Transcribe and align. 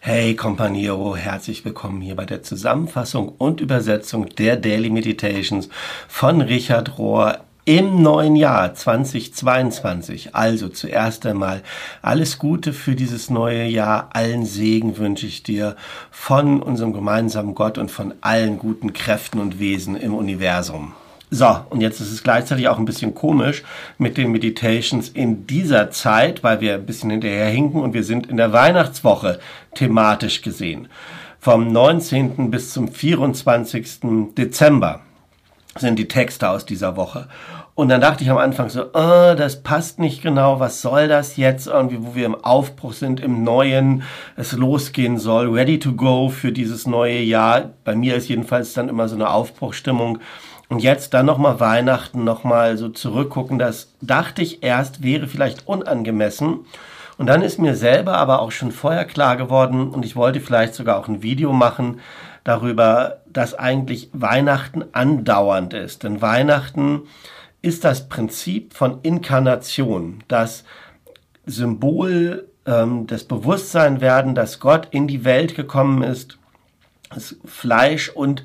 Hey 0.00 0.34
Companiero, 0.36 1.16
herzlich 1.16 1.64
willkommen 1.64 2.00
hier 2.00 2.16
bei 2.16 2.24
der 2.24 2.42
Zusammenfassung 2.42 3.28
und 3.28 3.60
Übersetzung 3.60 4.28
der 4.30 4.56
Daily 4.56 4.90
Meditations 4.90 5.68
von 6.08 6.40
Richard 6.40 6.98
Rohr 6.98 7.38
im 7.64 8.02
neuen 8.02 8.34
Jahr 8.34 8.74
2022. 8.74 10.34
Also 10.34 10.68
zuerst 10.68 11.26
einmal 11.26 11.62
alles 12.02 12.38
Gute 12.38 12.72
für 12.72 12.94
dieses 12.94 13.30
neue 13.30 13.64
Jahr. 13.64 14.10
Allen 14.12 14.44
Segen 14.44 14.98
wünsche 14.98 15.26
ich 15.26 15.42
dir 15.42 15.76
von 16.10 16.62
unserem 16.62 16.92
gemeinsamen 16.92 17.54
Gott 17.54 17.78
und 17.78 17.90
von 17.90 18.14
allen 18.20 18.58
guten 18.58 18.92
Kräften 18.92 19.38
und 19.38 19.58
Wesen 19.60 19.96
im 19.96 20.14
Universum. 20.14 20.94
So, 21.34 21.48
und 21.70 21.80
jetzt 21.80 21.98
ist 21.98 22.12
es 22.12 22.22
gleichzeitig 22.22 22.68
auch 22.68 22.78
ein 22.78 22.84
bisschen 22.84 23.14
komisch 23.14 23.62
mit 23.96 24.18
den 24.18 24.32
Meditations 24.32 25.08
in 25.08 25.46
dieser 25.46 25.90
Zeit, 25.90 26.44
weil 26.44 26.60
wir 26.60 26.74
ein 26.74 26.84
bisschen 26.84 27.08
hinterher 27.08 27.48
hinken 27.48 27.80
und 27.80 27.94
wir 27.94 28.04
sind 28.04 28.26
in 28.26 28.36
der 28.36 28.52
Weihnachtswoche 28.52 29.38
thematisch 29.74 30.42
gesehen. 30.42 30.88
Vom 31.40 31.72
19. 31.72 32.50
bis 32.50 32.74
zum 32.74 32.86
24. 32.86 34.00
Dezember 34.36 35.00
sind 35.78 35.98
die 35.98 36.06
Texte 36.06 36.50
aus 36.50 36.66
dieser 36.66 36.96
Woche. 36.98 37.28
Und 37.74 37.88
dann 37.88 38.02
dachte 38.02 38.22
ich 38.22 38.30
am 38.30 38.36
Anfang 38.36 38.68
so, 38.68 38.84
oh, 38.92 39.34
das 39.34 39.62
passt 39.62 39.98
nicht 39.98 40.20
genau, 40.20 40.60
was 40.60 40.82
soll 40.82 41.08
das 41.08 41.38
jetzt 41.38 41.66
irgendwie, 41.66 42.04
wo 42.04 42.14
wir 42.14 42.26
im 42.26 42.34
Aufbruch 42.34 42.92
sind, 42.92 43.20
im 43.20 43.42
Neuen, 43.42 44.02
es 44.36 44.52
losgehen 44.52 45.16
soll, 45.16 45.48
ready 45.48 45.78
to 45.78 45.94
go 45.94 46.28
für 46.28 46.52
dieses 46.52 46.86
neue 46.86 47.20
Jahr. 47.20 47.70
Bei 47.84 47.96
mir 47.96 48.16
ist 48.16 48.28
jedenfalls 48.28 48.74
dann 48.74 48.90
immer 48.90 49.08
so 49.08 49.14
eine 49.14 49.30
Aufbruchstimmung. 49.30 50.18
Und 50.72 50.82
jetzt 50.82 51.12
dann 51.12 51.26
nochmal 51.26 51.60
Weihnachten, 51.60 52.24
nochmal 52.24 52.78
so 52.78 52.88
zurückgucken, 52.88 53.58
das 53.58 53.92
dachte 54.00 54.40
ich 54.40 54.62
erst 54.62 55.02
wäre 55.02 55.28
vielleicht 55.28 55.68
unangemessen. 55.68 56.60
Und 57.18 57.26
dann 57.26 57.42
ist 57.42 57.58
mir 57.58 57.76
selber 57.76 58.16
aber 58.16 58.40
auch 58.40 58.52
schon 58.52 58.72
vorher 58.72 59.04
klar 59.04 59.36
geworden 59.36 59.90
und 59.90 60.02
ich 60.02 60.16
wollte 60.16 60.40
vielleicht 60.40 60.74
sogar 60.74 60.98
auch 60.98 61.08
ein 61.08 61.22
Video 61.22 61.52
machen 61.52 62.00
darüber, 62.42 63.18
dass 63.30 63.52
eigentlich 63.52 64.08
Weihnachten 64.14 64.82
andauernd 64.92 65.74
ist. 65.74 66.04
Denn 66.04 66.22
Weihnachten 66.22 67.02
ist 67.60 67.84
das 67.84 68.08
Prinzip 68.08 68.72
von 68.72 69.00
Inkarnation, 69.02 70.24
das 70.26 70.64
Symbol 71.44 72.48
ähm, 72.64 73.06
des 73.06 73.24
Bewusstseinwerden, 73.24 74.34
dass 74.34 74.58
Gott 74.58 74.88
in 74.90 75.06
die 75.06 75.26
Welt 75.26 75.54
gekommen 75.54 76.02
ist, 76.02 76.38
das 77.10 77.36
Fleisch 77.44 78.08
und 78.08 78.42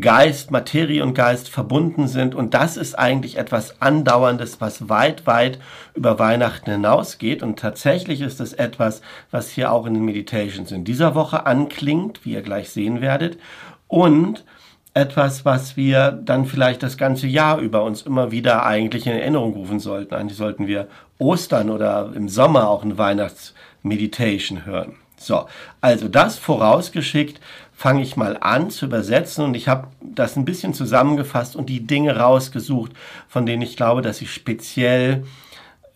Geist, 0.00 0.50
Materie 0.50 1.02
und 1.02 1.14
Geist 1.14 1.48
verbunden 1.48 2.08
sind. 2.08 2.34
Und 2.34 2.54
das 2.54 2.76
ist 2.76 2.98
eigentlich 2.98 3.38
etwas 3.38 3.80
Andauerndes, 3.80 4.60
was 4.60 4.88
weit, 4.88 5.26
weit 5.26 5.58
über 5.94 6.18
Weihnachten 6.18 6.70
hinausgeht. 6.70 7.42
Und 7.42 7.58
tatsächlich 7.58 8.20
ist 8.20 8.40
es 8.40 8.52
etwas, 8.52 9.00
was 9.30 9.50
hier 9.50 9.72
auch 9.72 9.86
in 9.86 9.94
den 9.94 10.04
Meditations 10.04 10.72
in 10.72 10.84
dieser 10.84 11.14
Woche 11.14 11.46
anklingt, 11.46 12.24
wie 12.24 12.32
ihr 12.32 12.42
gleich 12.42 12.70
sehen 12.70 13.00
werdet. 13.00 13.38
Und 13.86 14.44
etwas, 14.92 15.44
was 15.44 15.76
wir 15.76 16.10
dann 16.10 16.44
vielleicht 16.44 16.82
das 16.82 16.96
ganze 16.96 17.26
Jahr 17.26 17.58
über 17.58 17.82
uns 17.84 18.02
immer 18.02 18.30
wieder 18.30 18.66
eigentlich 18.66 19.06
in 19.06 19.12
Erinnerung 19.12 19.54
rufen 19.54 19.80
sollten. 19.80 20.14
Eigentlich 20.14 20.36
sollten 20.36 20.66
wir 20.66 20.88
Ostern 21.18 21.70
oder 21.70 22.10
im 22.14 22.28
Sommer 22.28 22.68
auch 22.68 22.82
eine 22.82 22.98
Weihnachtsmeditation 22.98 24.66
hören. 24.66 24.96
So, 25.16 25.46
also 25.80 26.08
das 26.08 26.38
vorausgeschickt, 26.38 27.40
fange 27.78 28.02
ich 28.02 28.16
mal 28.16 28.36
an 28.40 28.70
zu 28.70 28.86
übersetzen 28.86 29.44
und 29.44 29.54
ich 29.54 29.68
habe 29.68 29.86
das 30.00 30.34
ein 30.34 30.44
bisschen 30.44 30.74
zusammengefasst 30.74 31.54
und 31.54 31.68
die 31.68 31.86
Dinge 31.86 32.16
rausgesucht, 32.16 32.90
von 33.28 33.46
denen 33.46 33.62
ich 33.62 33.76
glaube, 33.76 34.02
dass 34.02 34.18
sie 34.18 34.26
speziell 34.26 35.24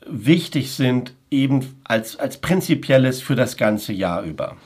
wichtig 0.07 0.71
sind, 0.71 1.13
eben 1.29 1.81
als, 1.83 2.17
als 2.21 2.41
prinzipielles 2.41 3.21
für 3.21 3.35
das 3.35 3.57
ganze 3.57 3.93
Jahr 3.93 4.23
über. 4.23 4.57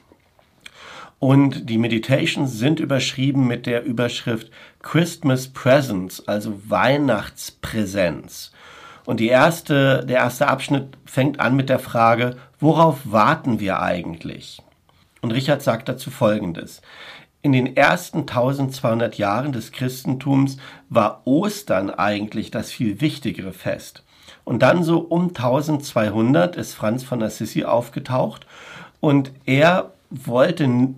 Und 1.19 1.71
die 1.71 1.79
Meditations 1.79 2.59
sind 2.59 2.81
überschrieben 2.81 3.47
mit 3.47 3.65
der 3.65 3.83
Überschrift 3.83 4.51
Christmas 4.83 5.49
Presents, 5.49 6.29
also 6.29 6.61
Weihnachtspräsenz. 6.69 8.53
Und 9.07 9.21
die 9.21 9.29
erste, 9.29 10.05
der 10.05 10.19
erste 10.19 10.49
Abschnitt 10.49 10.99
fängt 11.07 11.41
an 11.41 11.57
mit 11.57 11.71
der 11.71 11.79
Frage, 11.79 12.37
worauf 12.61 13.11
warten 13.11 13.59
wir 13.59 13.81
eigentlich? 13.81 14.61
Und 15.27 15.33
Richard 15.33 15.61
sagt 15.61 15.89
dazu 15.89 16.13
Folgendes. 16.13 16.83
In 17.43 17.51
den 17.51 17.77
ersten 17.77 18.21
1200 18.21 19.19
Jahren 19.19 19.51
des 19.51 19.73
Christentums 19.73 20.57
war 20.89 21.23
Ostern 21.25 21.91
eigentlich 21.91 22.53
das 22.53 22.71
viel 22.71 23.01
wichtigere 23.01 23.53
Fest. 23.53 24.05
Und 24.45 24.63
dann 24.63 24.85
so 24.85 25.01
um 25.01 25.31
1200 25.31 26.55
ist 26.55 26.75
Franz 26.75 27.03
von 27.03 27.25
Assisi 27.25 27.65
aufgetaucht 27.65 28.47
und 29.01 29.33
er 29.47 29.95
wollte 30.11 30.95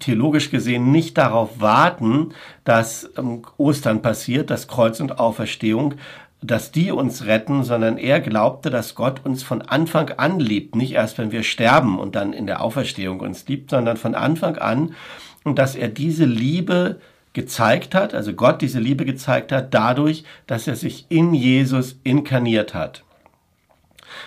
theologisch 0.00 0.50
gesehen 0.50 0.90
nicht 0.90 1.18
darauf 1.18 1.60
warten, 1.60 2.32
dass 2.64 3.10
ähm, 3.18 3.42
Ostern 3.58 4.00
passiert, 4.00 4.48
das 4.48 4.66
Kreuz 4.66 4.98
und 4.98 5.18
Auferstehung, 5.18 5.96
dass 6.42 6.72
die 6.72 6.90
uns 6.90 7.24
retten, 7.26 7.62
sondern 7.62 7.98
er 7.98 8.20
glaubte, 8.20 8.68
dass 8.70 8.94
Gott 8.94 9.24
uns 9.24 9.42
von 9.42 9.62
Anfang 9.62 10.10
an 10.10 10.40
liebt, 10.40 10.74
nicht 10.74 10.92
erst 10.92 11.18
wenn 11.18 11.30
wir 11.30 11.44
sterben 11.44 11.98
und 11.98 12.16
dann 12.16 12.32
in 12.32 12.46
der 12.46 12.62
Auferstehung 12.62 13.20
uns 13.20 13.46
liebt, 13.46 13.70
sondern 13.70 13.96
von 13.96 14.14
Anfang 14.14 14.56
an 14.56 14.94
und 15.44 15.58
dass 15.58 15.76
er 15.76 15.88
diese 15.88 16.24
Liebe 16.24 17.00
gezeigt 17.32 17.94
hat, 17.94 18.12
also 18.12 18.34
Gott 18.34 18.60
diese 18.60 18.80
Liebe 18.80 19.04
gezeigt 19.04 19.52
hat, 19.52 19.72
dadurch, 19.72 20.24
dass 20.46 20.66
er 20.66 20.76
sich 20.76 21.06
in 21.08 21.32
Jesus 21.32 21.98
inkarniert 22.02 22.74
hat. 22.74 23.04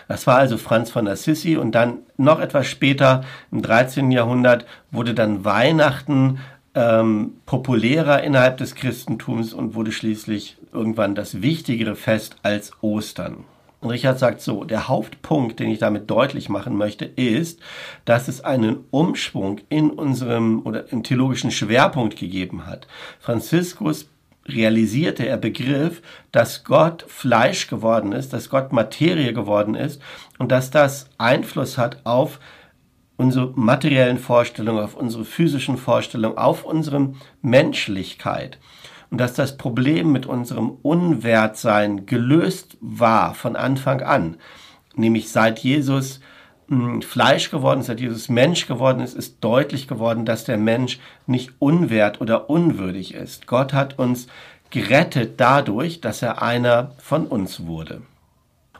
Das 0.07 0.25
war 0.25 0.37
also 0.37 0.57
Franz 0.57 0.89
von 0.89 1.07
Assisi 1.07 1.57
und 1.57 1.73
dann 1.73 1.99
noch 2.17 2.39
etwas 2.39 2.65
später, 2.65 3.23
im 3.51 3.61
13. 3.61 4.09
Jahrhundert, 4.11 4.65
wurde 4.89 5.13
dann 5.13 5.45
Weihnachten 5.45 6.39
ähm, 6.75 7.33
populärer 7.45 8.23
innerhalb 8.23 8.57
des 8.57 8.75
Christentums 8.75 9.53
und 9.53 9.73
wurde 9.73 9.91
schließlich 9.91 10.57
irgendwann 10.73 11.15
das 11.15 11.41
wichtigere 11.41 11.95
Fest 11.95 12.35
als 12.43 12.71
Ostern. 12.81 13.45
Und 13.81 13.91
Richard 13.91 14.19
sagt 14.19 14.41
so, 14.41 14.63
der 14.63 14.87
Hauptpunkt, 14.87 15.59
den 15.59 15.69
ich 15.69 15.79
damit 15.79 16.09
deutlich 16.09 16.49
machen 16.49 16.75
möchte, 16.75 17.05
ist, 17.05 17.59
dass 18.03 18.27
es 18.27 18.41
einen 18.41 18.77
Umschwung 18.91 19.61
in 19.69 19.91
unserem 19.91 20.65
oder 20.65 20.91
im 20.91 21.03
theologischen 21.03 21.51
Schwerpunkt 21.51 22.17
gegeben 22.17 22.65
hat. 22.65 22.87
Franziskus 23.19 24.09
realisierte, 24.47 25.27
er 25.27 25.37
begriff, 25.37 26.01
dass 26.31 26.63
Gott 26.63 27.05
Fleisch 27.07 27.67
geworden 27.67 28.11
ist, 28.11 28.33
dass 28.33 28.49
Gott 28.49 28.73
Materie 28.73 29.33
geworden 29.33 29.75
ist 29.75 30.01
und 30.37 30.51
dass 30.51 30.71
das 30.71 31.07
Einfluss 31.17 31.77
hat 31.77 31.99
auf 32.05 32.39
unsere 33.17 33.51
materiellen 33.55 34.17
Vorstellungen, 34.17 34.83
auf 34.83 34.95
unsere 34.95 35.25
physischen 35.25 35.77
Vorstellungen, 35.77 36.37
auf 36.37 36.65
unsere 36.65 37.13
Menschlichkeit. 37.41 38.57
Und 39.09 39.19
dass 39.19 39.33
das 39.33 39.57
Problem 39.57 40.11
mit 40.11 40.25
unserem 40.25 40.71
Unwertsein 40.81 42.05
gelöst 42.05 42.77
war 42.81 43.33
von 43.33 43.55
Anfang 43.55 44.01
an. 44.01 44.37
Nämlich 44.95 45.29
seit 45.29 45.59
Jesus 45.59 46.19
hm, 46.67 47.01
Fleisch 47.01 47.51
geworden 47.51 47.81
ist, 47.81 47.87
seit 47.87 48.01
Jesus 48.01 48.29
Mensch 48.29 48.67
geworden 48.67 48.99
ist, 48.99 49.15
ist 49.15 49.43
deutlich 49.43 49.87
geworden, 49.87 50.25
dass 50.25 50.43
der 50.43 50.57
Mensch 50.57 50.99
nicht 51.27 51.51
unwert 51.59 52.19
oder 52.19 52.49
unwürdig 52.49 53.13
ist. 53.13 53.47
Gott 53.47 53.73
hat 53.73 53.99
uns 53.99 54.27
gerettet 54.71 55.39
dadurch, 55.39 56.01
dass 56.01 56.21
er 56.21 56.41
einer 56.41 56.91
von 56.97 57.27
uns 57.27 57.65
wurde. 57.65 58.01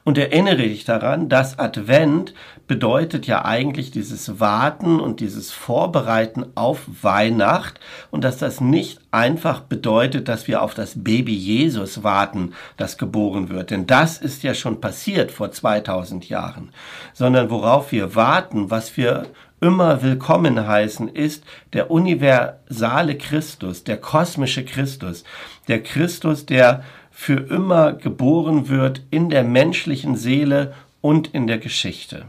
Und 0.06 0.20
erinnere 0.20 0.58
dich 0.58 0.86
daran, 0.86 1.30
dass 1.30 1.58
Advent 1.58 2.36
bedeutet 2.68 3.26
ja 3.26 3.44
eigentlich 3.44 3.90
dieses 3.90 4.40
Warten 4.40 5.00
und 5.00 5.20
dieses 5.20 5.52
Vorbereiten 5.52 6.46
auf 6.54 6.84
Weihnacht 7.02 7.80
und 8.12 8.24
dass 8.24 8.38
das 8.38 8.62
nicht 8.62 9.00
einfach 9.10 9.62
bedeutet, 9.62 10.28
dass 10.28 10.48
wir 10.48 10.62
auf 10.62 10.76
das 10.76 11.04
Baby 11.04 11.34
Jesus 11.34 12.04
warten, 12.04 12.54
das 12.78 13.00
geboren 13.00 13.50
wird. 13.50 13.72
Denn 13.72 13.88
das 13.88 14.20
ist 14.20 14.44
ja 14.44 14.54
schon 14.54 14.80
passiert 14.80 15.32
vor 15.32 15.52
2000 15.52 16.30
Jahren. 16.30 16.70
Sondern 17.14 17.50
worauf 17.50 17.92
wir 17.92 18.14
warten, 18.14 18.70
was 18.70 18.98
wir 18.98 19.26
immer 19.60 20.04
willkommen 20.04 20.68
heißen, 20.68 21.08
ist 21.10 21.44
der 21.74 21.90
universale 21.90 23.18
Christus, 23.18 23.84
der 23.84 23.98
kosmische 23.98 24.66
Christus, 24.66 25.24
der 25.68 25.82
Christus, 25.82 26.46
der 26.46 26.84
für 27.18 27.50
immer 27.50 27.94
geboren 27.94 28.68
wird 28.68 29.02
in 29.10 29.30
der 29.30 29.46
menschlichen 29.46 30.18
Seele 30.18 30.74
und 31.00 31.34
in 31.34 31.48
der 31.48 31.60
Geschichte. 31.60 32.26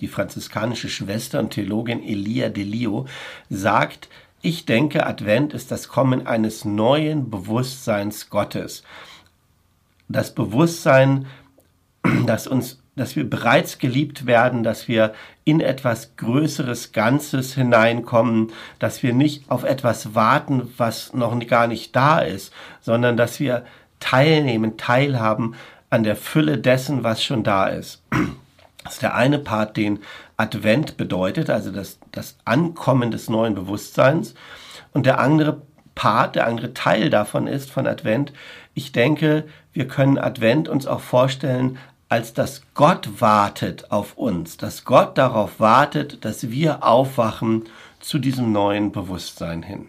Die 0.00 0.06
franziskanische 0.06 0.88
Schwester 0.88 1.40
und 1.40 1.50
Theologin 1.50 2.04
Elia 2.04 2.48
Delio 2.48 3.06
sagt, 3.50 4.08
ich 4.40 4.64
denke, 4.64 5.04
Advent 5.04 5.52
ist 5.54 5.72
das 5.72 5.88
Kommen 5.88 6.28
eines 6.28 6.64
neuen 6.64 7.30
Bewusstseins 7.30 8.30
Gottes. 8.30 8.84
Das 10.08 10.32
Bewusstsein, 10.32 11.26
dass 12.24 12.46
uns 12.46 12.78
dass 12.94 13.14
wir 13.14 13.30
bereits 13.30 13.78
geliebt 13.78 14.26
werden, 14.26 14.64
dass 14.64 14.88
wir 14.88 15.14
in 15.44 15.60
etwas 15.60 16.16
Größeres 16.16 16.90
Ganzes 16.90 17.54
hineinkommen, 17.54 18.52
dass 18.80 19.04
wir 19.04 19.12
nicht 19.12 19.48
auf 19.52 19.62
etwas 19.62 20.16
warten, 20.16 20.74
was 20.76 21.12
noch 21.14 21.38
gar 21.46 21.68
nicht 21.68 21.94
da 21.94 22.18
ist, 22.18 22.52
sondern 22.80 23.16
dass 23.16 23.38
wir 23.38 23.64
teilnehmen, 24.00 24.76
teilhaben 24.76 25.54
an 25.90 26.02
der 26.02 26.16
Fülle 26.16 26.58
dessen, 26.58 27.04
was 27.04 27.22
schon 27.22 27.44
da 27.44 27.66
ist. 27.66 28.02
Das 28.84 28.94
ist 28.94 29.02
der 29.02 29.14
eine 29.14 29.38
Part, 29.38 29.76
den 29.76 30.00
Advent 30.36 30.96
bedeutet, 30.96 31.50
also 31.50 31.70
das, 31.70 31.98
das 32.12 32.36
Ankommen 32.44 33.10
des 33.10 33.28
neuen 33.28 33.54
Bewusstseins. 33.54 34.34
Und 34.92 35.04
der 35.04 35.18
andere 35.18 35.62
Part, 35.94 36.36
der 36.36 36.46
andere 36.46 36.74
Teil 36.74 37.10
davon 37.10 37.46
ist 37.46 37.70
von 37.70 37.86
Advent, 37.86 38.32
ich 38.74 38.92
denke, 38.92 39.44
wir 39.72 39.88
können 39.88 40.16
Advent 40.16 40.68
uns 40.68 40.86
auch 40.86 41.00
vorstellen, 41.00 41.78
als 42.08 42.32
dass 42.32 42.62
Gott 42.74 43.20
wartet 43.20 43.90
auf 43.90 44.16
uns, 44.16 44.56
dass 44.56 44.84
Gott 44.84 45.18
darauf 45.18 45.60
wartet, 45.60 46.24
dass 46.24 46.50
wir 46.50 46.84
aufwachen 46.84 47.64
zu 48.00 48.18
diesem 48.18 48.52
neuen 48.52 48.92
Bewusstsein 48.92 49.62
hin. 49.62 49.88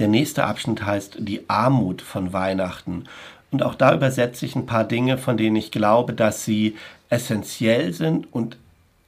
Der 0.00 0.08
nächste 0.08 0.44
Abschnitt 0.44 0.84
heißt 0.84 1.16
die 1.18 1.48
Armut 1.48 2.00
von 2.00 2.32
Weihnachten. 2.32 3.04
Und 3.50 3.62
auch 3.62 3.74
da 3.74 3.94
übersetze 3.94 4.46
ich 4.46 4.56
ein 4.56 4.64
paar 4.64 4.84
Dinge, 4.84 5.18
von 5.18 5.36
denen 5.36 5.56
ich 5.56 5.70
glaube, 5.70 6.14
dass 6.14 6.44
sie 6.44 6.76
essentiell 7.10 7.92
sind 7.92 8.32
und 8.32 8.56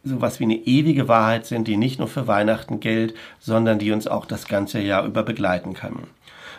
sowas 0.05 0.39
wie 0.39 0.45
eine 0.45 0.55
ewige 0.55 1.09
Wahrheit 1.09 1.47
sind, 1.47 1.67
die 1.67 1.79
nicht 1.79 1.99
nur 1.99 2.09
für 2.09 2.27
Weihnachten 2.27 2.81
gilt, 2.81 3.15
sondern 3.41 3.79
die 3.79 3.93
uns 3.93 4.07
auch 4.07 4.27
das 4.27 4.47
ganze 4.47 4.81
Jahr 4.81 5.07
über 5.07 5.23
begleiten 5.23 5.73
kann. 5.73 5.97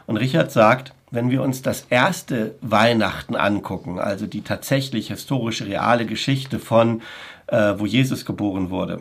Und 0.07 0.17
Richard 0.17 0.51
sagt, 0.51 0.93
wenn 1.11 1.29
wir 1.29 1.43
uns 1.43 1.61
das 1.61 1.85
erste 1.91 2.55
Weihnachten 2.61 3.35
angucken, 3.35 3.99
also 3.99 4.25
die 4.25 4.41
tatsächlich 4.41 5.09
historische, 5.09 5.67
reale 5.67 6.07
Geschichte 6.07 6.57
von, 6.57 7.03
äh, 7.47 7.75
wo 7.77 7.85
Jesus 7.85 8.25
geboren 8.25 8.71
wurde, 8.71 8.99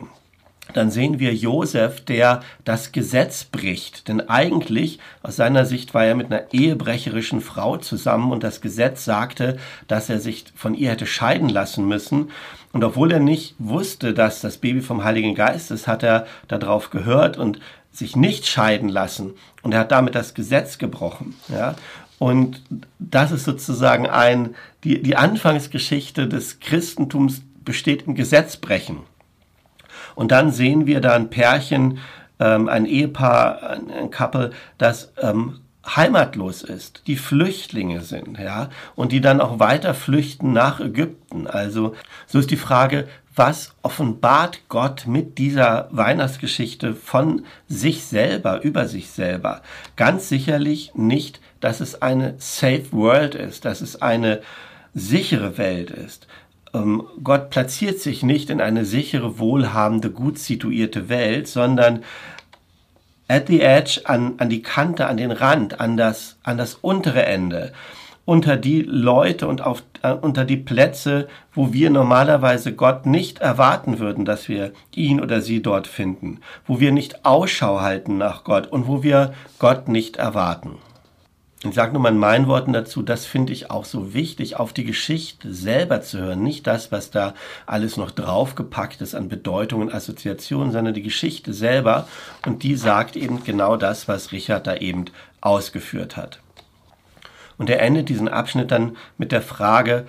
dann 0.73 0.91
sehen 0.91 1.19
wir 1.19 1.33
Josef, 1.33 2.01
der 2.01 2.41
das 2.65 2.91
Gesetz 2.91 3.43
bricht. 3.43 4.07
Denn 4.07 4.21
eigentlich, 4.29 4.99
aus 5.21 5.35
seiner 5.35 5.65
Sicht, 5.65 5.93
war 5.93 6.05
er 6.05 6.15
mit 6.15 6.27
einer 6.27 6.53
ehebrecherischen 6.53 7.41
Frau 7.41 7.77
zusammen 7.77 8.31
und 8.31 8.43
das 8.43 8.61
Gesetz 8.61 9.05
sagte, 9.05 9.57
dass 9.87 10.09
er 10.09 10.19
sich 10.19 10.45
von 10.55 10.75
ihr 10.75 10.91
hätte 10.91 11.05
scheiden 11.05 11.49
lassen 11.49 11.87
müssen. 11.87 12.31
Und 12.71 12.83
obwohl 12.83 13.11
er 13.11 13.19
nicht 13.19 13.55
wusste, 13.59 14.13
dass 14.13 14.41
das 14.41 14.57
Baby 14.57 14.81
vom 14.81 15.03
Heiligen 15.03 15.35
Geist 15.35 15.71
ist, 15.71 15.87
hat 15.87 16.03
er 16.03 16.25
darauf 16.47 16.89
gehört 16.89 17.37
und 17.37 17.59
sich 17.91 18.15
nicht 18.15 18.47
scheiden 18.47 18.89
lassen. 18.89 19.33
Und 19.61 19.73
er 19.73 19.81
hat 19.81 19.91
damit 19.91 20.15
das 20.15 20.33
Gesetz 20.33 20.79
gebrochen. 20.79 21.35
Ja? 21.47 21.75
Und 22.19 22.61
das 22.99 23.31
ist 23.31 23.45
sozusagen 23.45 24.07
ein, 24.07 24.55
die, 24.83 25.01
die 25.03 25.15
Anfangsgeschichte 25.15 26.27
des 26.27 26.59
Christentums 26.59 27.41
besteht 27.63 28.07
im 28.07 28.15
Gesetzbrechen. 28.15 28.99
Und 30.15 30.31
dann 30.31 30.51
sehen 30.51 30.85
wir 30.85 31.01
da 31.01 31.13
ein 31.13 31.29
Pärchen, 31.29 31.99
ähm, 32.39 32.69
ein 32.69 32.85
Ehepaar, 32.85 33.69
ein, 33.69 33.91
ein 33.91 34.11
Couple, 34.11 34.51
das 34.77 35.11
ähm, 35.21 35.59
heimatlos 35.85 36.63
ist, 36.63 37.03
die 37.07 37.17
Flüchtlinge 37.17 38.01
sind, 38.01 38.39
ja, 38.39 38.69
und 38.95 39.11
die 39.11 39.21
dann 39.21 39.41
auch 39.41 39.59
weiter 39.59 39.93
flüchten 39.93 40.53
nach 40.53 40.79
Ägypten. 40.79 41.45
Also 41.45 41.95
so 42.25 42.39
ist 42.39 42.51
die 42.51 42.57
Frage, 42.57 43.07
was 43.35 43.73
offenbart 43.81 44.61
Gott 44.69 45.07
mit 45.07 45.37
dieser 45.37 45.87
Weihnachtsgeschichte 45.91 46.93
von 46.93 47.45
sich 47.67 48.05
selber, 48.05 48.61
über 48.61 48.87
sich 48.87 49.09
selber? 49.09 49.61
Ganz 49.95 50.29
sicherlich 50.29 50.93
nicht, 50.95 51.41
dass 51.59 51.79
es 51.79 52.01
eine 52.01 52.35
safe 52.37 52.91
world 52.91 53.35
ist, 53.35 53.65
dass 53.65 53.81
es 53.81 54.01
eine 54.01 54.41
sichere 54.93 55.57
Welt 55.57 55.89
ist, 55.89 56.27
Gott 57.23 57.51
platziert 57.51 57.99
sich 57.99 58.23
nicht 58.23 58.49
in 58.49 58.59
eine 58.59 58.83
sichere, 58.83 59.37
wohlhabende, 59.37 60.09
gut 60.09 60.39
situierte 60.39 61.07
Welt, 61.07 61.47
sondern 61.47 62.03
at 63.27 63.47
the 63.47 63.61
edge, 63.61 64.01
an, 64.05 64.35
an 64.37 64.49
die 64.49 64.63
Kante, 64.63 65.07
an 65.07 65.17
den 65.17 65.31
Rand, 65.31 65.79
an 65.79 65.97
das, 65.97 66.37
an 66.41 66.57
das 66.57 66.73
untere 66.75 67.25
Ende, 67.25 67.73
unter 68.25 68.57
die 68.57 68.81
Leute 68.81 69.47
und 69.47 69.61
auf, 69.61 69.83
äh, 70.01 70.13
unter 70.13 70.45
die 70.45 70.57
Plätze, 70.57 71.27
wo 71.53 71.73
wir 71.73 71.91
normalerweise 71.91 72.73
Gott 72.73 73.05
nicht 73.05 73.39
erwarten 73.39 73.99
würden, 73.99 74.25
dass 74.25 74.49
wir 74.49 74.71
ihn 74.95 75.21
oder 75.21 75.41
sie 75.41 75.61
dort 75.61 75.85
finden, 75.85 76.39
wo 76.65 76.79
wir 76.79 76.91
nicht 76.91 77.23
Ausschau 77.23 77.81
halten 77.81 78.17
nach 78.17 78.43
Gott 78.43 78.65
und 78.65 78.87
wo 78.87 79.03
wir 79.03 79.33
Gott 79.59 79.89
nicht 79.89 80.17
erwarten. 80.17 80.79
Ich 81.65 81.75
sage 81.75 81.93
nur 81.93 82.01
mal 82.01 82.09
in 82.09 82.17
meinen 82.17 82.47
Worten 82.47 82.73
dazu, 82.73 83.01
das 83.01 83.25
finde 83.25 83.53
ich 83.53 83.71
auch 83.71 83.85
so 83.85 84.13
wichtig, 84.13 84.57
auf 84.57 84.73
die 84.73 84.83
Geschichte 84.83 85.53
selber 85.53 86.01
zu 86.01 86.19
hören. 86.19 86.43
Nicht 86.43 86.67
das, 86.67 86.91
was 86.91 87.09
da 87.09 87.33
alles 87.65 87.95
noch 87.95 88.11
draufgepackt 88.11 89.01
ist 89.01 89.15
an 89.15 89.29
Bedeutungen, 89.29 89.89
Assoziationen, 89.89 90.73
sondern 90.73 90.93
die 90.93 91.01
Geschichte 91.01 91.53
selber. 91.53 92.09
Und 92.45 92.63
die 92.63 92.75
sagt 92.75 93.15
eben 93.15 93.45
genau 93.45 93.77
das, 93.77 94.09
was 94.09 94.33
Richard 94.33 94.67
da 94.67 94.75
eben 94.75 95.05
ausgeführt 95.39 96.17
hat. 96.17 96.39
Und 97.57 97.69
er 97.69 97.81
endet 97.81 98.09
diesen 98.09 98.27
Abschnitt 98.27 98.71
dann 98.71 98.97
mit 99.17 99.31
der 99.31 99.41
Frage, 99.41 100.05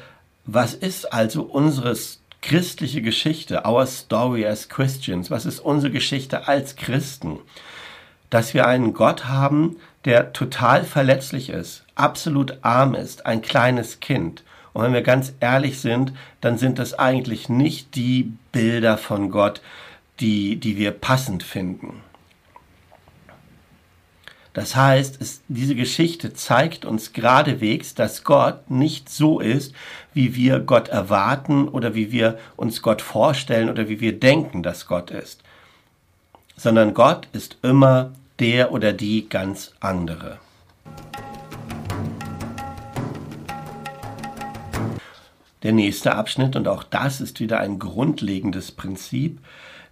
was 0.47 0.75
ist 0.75 1.13
also 1.13 1.43
unsere 1.43 1.97
christliche 2.43 3.01
Geschichte, 3.01 3.63
our 3.65 3.87
story 3.87 4.45
as 4.45 4.69
Christians? 4.69 5.31
Was 5.31 5.47
ist 5.47 5.61
unsere 5.61 5.93
Geschichte 5.93 6.49
als 6.49 6.75
Christen? 6.75 7.39
Dass 8.31 8.55
wir 8.55 8.67
einen 8.67 8.95
Gott 8.95 9.27
haben, 9.27 9.77
der 10.05 10.33
total 10.33 10.85
verletzlich 10.85 11.51
ist, 11.51 11.85
absolut 11.95 12.59
arm 12.63 12.95
ist, 12.95 13.27
ein 13.27 13.43
kleines 13.43 14.01
Kind. 14.01 14.45
Und 14.73 14.83
wenn 14.83 14.93
wir 14.93 15.03
ganz 15.03 15.33
ehrlich 15.41 15.81
sind, 15.81 16.13
dann 16.41 16.59
sind 16.59 16.79
das 16.79 16.99
eigentlich 16.99 17.49
nicht 17.49 17.95
die 17.95 18.33
Bilder 18.53 18.99
von 18.99 19.31
Gott, 19.31 19.63
die, 20.21 20.57
die 20.57 20.77
wir 20.77 20.91
passend 20.91 21.43
finden. 21.43 22.03
Das 24.55 24.77
heißt, 24.77 25.21
es, 25.21 25.43
diese 25.49 25.75
Geschichte 25.75 26.33
zeigt 26.33 26.85
uns 26.85 27.13
geradewegs, 27.13 27.95
dass 27.95 28.23
Gott 28.23 28.71
nicht 28.71 29.09
so 29.09 29.41
ist, 29.41 29.75
wie 30.13 30.37
wir 30.37 30.61
Gott 30.61 30.89
erwarten 30.89 31.69
oder 31.69 31.97
wie 31.97 32.13
wir 32.13 32.39
uns 32.57 32.81
Gott 32.81 33.03
vorstellen 33.03 33.69
oder 33.69 33.89
wie 33.89 34.01
wir 34.01 34.19
denken, 34.19 34.63
dass 34.63 34.87
Gott 34.87 35.11
ist, 35.11 35.43
sondern 36.57 36.95
Gott 36.95 37.29
ist 37.33 37.59
immer 37.63 38.13
der 38.39 38.73
oder 38.73 38.93
die 38.93 39.29
ganz 39.29 39.73
andere. 39.81 40.39
Der 45.63 45.73
nächste 45.73 46.15
Abschnitt, 46.15 46.57
und 46.57 46.69
auch 46.69 46.83
das 46.83 47.21
ist 47.23 47.41
wieder 47.41 47.59
ein 47.61 47.79
grundlegendes 47.79 48.71
Prinzip, 48.71 49.39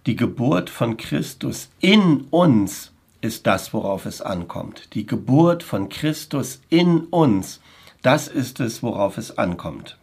die 0.05 0.15
Geburt 0.15 0.69
von 0.69 0.97
Christus 0.97 1.69
in 1.79 2.27
uns 2.29 2.91
ist 3.21 3.47
das, 3.47 3.73
worauf 3.73 4.05
es 4.05 4.21
ankommt. 4.21 4.93
Die 4.93 5.07
Geburt 5.07 5.63
von 5.63 5.89
Christus 5.89 6.61
in 6.69 7.05
uns, 7.05 7.61
das 8.01 8.27
ist 8.27 8.59
es, 8.59 8.83
worauf 8.83 9.17
es 9.17 9.37
ankommt. 9.37 9.97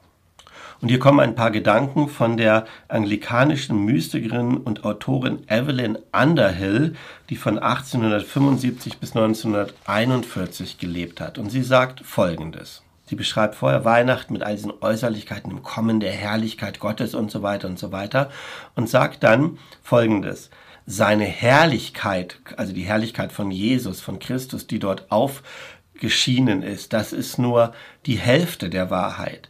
Und 0.81 0.89
hier 0.89 0.99
kommen 0.99 1.21
ein 1.21 1.35
paar 1.35 1.51
Gedanken 1.51 2.09
von 2.09 2.39
der 2.39 2.65
anglikanischen 2.89 3.85
Mystikerin 3.85 4.57
und 4.57 4.85
Autorin 4.85 5.45
Evelyn 5.47 5.99
Underhill, 6.11 6.95
die 7.29 7.37
von 7.37 7.59
1875 7.59 8.99
bis 8.99 9.15
1941 9.15 10.79
gelebt 10.79 11.21
hat. 11.21 11.37
Und 11.37 11.51
sie 11.51 11.63
sagt 11.63 12.01
Folgendes. 12.01 12.83
Sie 13.05 13.17
beschreibt 13.17 13.57
vorher 13.57 13.85
Weihnachten 13.85 14.33
mit 14.33 14.43
all 14.43 14.55
diesen 14.55 14.73
Äußerlichkeiten, 14.81 15.51
im 15.51 15.63
Kommen 15.63 16.01
der 16.01 16.13
Herrlichkeit 16.13 16.79
Gottes 16.79 17.15
und 17.15 17.31
so 17.31 17.43
weiter 17.43 17.69
und 17.69 17.79
so 17.79 17.93
weiter 17.93 18.31
und 18.75 18.89
sagt 18.89 19.23
dann 19.23 19.59
Folgendes. 19.83 20.49
Seine 20.87 21.25
Herrlichkeit, 21.25 22.39
also 22.57 22.73
die 22.73 22.85
Herrlichkeit 22.85 23.33
von 23.33 23.51
Jesus, 23.51 24.01
von 24.01 24.19
Christus, 24.19 24.67
die 24.67 24.79
dort 24.79 25.11
aufgeschienen 25.11 26.63
ist, 26.63 26.93
das 26.93 27.13
ist 27.13 27.39
nur 27.39 27.75
die 28.07 28.17
Hälfte 28.17 28.71
der 28.71 28.91
Wahrheit 28.91 29.49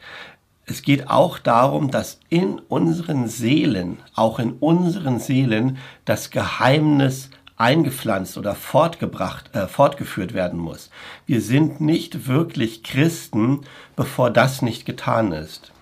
es 0.70 0.82
geht 0.82 1.10
auch 1.10 1.38
darum, 1.38 1.90
dass 1.90 2.20
in 2.28 2.58
unseren 2.58 3.28
Seelen, 3.28 3.98
auch 4.14 4.38
in 4.38 4.52
unseren 4.52 5.18
Seelen, 5.18 5.78
das 6.04 6.30
Geheimnis 6.30 7.30
eingepflanzt 7.56 8.38
oder 8.38 8.54
fortgebracht, 8.54 9.54
äh, 9.54 9.66
fortgeführt 9.66 10.32
werden 10.32 10.58
muss. 10.58 10.90
Wir 11.26 11.40
sind 11.40 11.80
nicht 11.80 12.26
wirklich 12.26 12.82
Christen, 12.82 13.62
bevor 13.96 14.30
das 14.30 14.62
nicht 14.62 14.86
getan 14.86 15.32
ist 15.32 15.72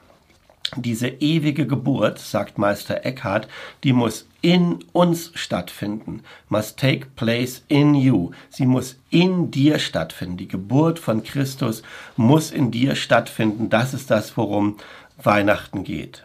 diese 0.77 1.09
ewige 1.09 1.67
Geburt, 1.67 2.19
sagt 2.19 2.59
Meister 2.59 3.05
Eckhart, 3.05 3.49
die 3.85 3.93
muss 3.93 4.27
in 4.41 4.79
uns 4.93 5.33
stattfinden, 5.35 6.23
must 6.49 6.79
take 6.79 7.07
place 7.17 7.65
in 7.69 7.95
you. 7.95 8.31
Sie 8.51 8.67
muss 8.67 8.97
in 9.11 9.51
dir 9.51 9.79
stattfinden. 9.79 10.37
Die 10.37 10.49
Geburt 10.49 10.99
von 10.99 11.23
Christus 11.23 11.83
muss 12.17 12.51
in 12.51 12.71
dir 12.71 12.95
stattfinden. 12.95 13.71
Das 13.71 13.95
ist 13.95 14.11
das, 14.11 14.37
worum 14.37 14.77
Weihnachten 15.23 15.85
geht. 15.85 16.25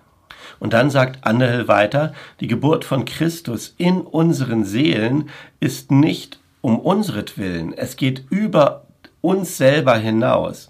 Und 0.59 0.73
dann 0.73 0.89
sagt 0.89 1.25
Annel 1.25 1.67
weiter, 1.67 2.13
die 2.39 2.47
Geburt 2.47 2.85
von 2.85 3.05
Christus 3.05 3.73
in 3.77 4.01
unseren 4.01 4.65
Seelen 4.65 5.29
ist 5.59 5.91
nicht 5.91 6.39
um 6.61 6.79
unsretwillen. 6.79 7.73
Es 7.73 7.97
geht 7.97 8.25
über 8.29 8.85
uns 9.21 9.57
selber 9.57 9.97
hinaus. 9.97 10.69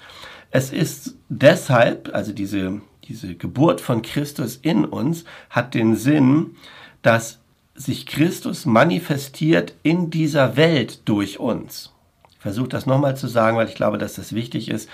Es 0.52 0.72
ist 0.72 1.16
deshalb, 1.30 2.14
also 2.14 2.32
diese 2.32 2.82
diese 3.08 3.36
Geburt 3.36 3.82
von 3.82 4.02
Christus 4.02 4.58
in 4.58 4.86
uns 4.86 5.26
hat 5.50 5.74
den 5.74 5.96
Sinn, 5.96 6.56
dass 7.02 7.40
sich 7.76 8.06
Christus 8.06 8.66
manifestiert 8.66 9.74
in 9.84 10.10
dieser 10.10 10.56
Welt 10.58 11.02
durch 11.06 11.40
uns. 11.40 11.92
Ich 12.32 12.38
versuche 12.40 12.70
das 12.70 12.86
nochmal 12.86 13.18
zu 13.18 13.28
sagen, 13.28 13.58
weil 13.58 13.68
ich 13.68 13.76
glaube, 13.76 13.98
dass 13.98 14.16
das 14.16 14.34
wichtig 14.34 14.70
ist. 14.70 14.90